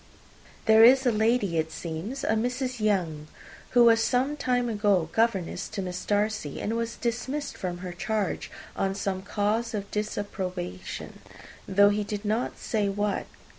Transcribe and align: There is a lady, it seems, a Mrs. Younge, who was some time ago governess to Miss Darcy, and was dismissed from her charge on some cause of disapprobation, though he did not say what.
There 0.65 0.83
is 0.83 1.05
a 1.05 1.11
lady, 1.11 1.59
it 1.59 1.71
seems, 1.71 2.23
a 2.23 2.29
Mrs. 2.29 2.79
Younge, 2.79 3.27
who 3.77 3.83
was 3.83 4.03
some 4.03 4.35
time 4.35 4.67
ago 4.67 5.09
governess 5.11 5.69
to 5.69 5.81
Miss 5.83 6.03
Darcy, 6.05 6.59
and 6.59 6.75
was 6.75 6.95
dismissed 6.95 7.55
from 7.55 7.77
her 7.85 7.93
charge 7.93 8.49
on 8.75 8.95
some 8.95 9.21
cause 9.21 9.75
of 9.75 9.91
disapprobation, 9.91 11.19
though 11.67 11.89
he 11.89 12.03
did 12.03 12.25
not 12.25 12.57
say 12.57 12.89
what. 12.89 13.27